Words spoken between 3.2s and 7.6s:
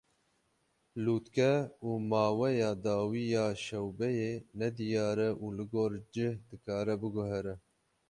ya şewbeyê nediyar e û li gor cih dikare biguhere.